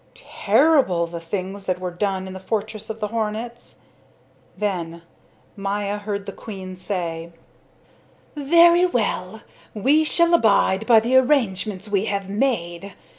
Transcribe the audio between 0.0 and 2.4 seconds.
Terrible the things that were done in the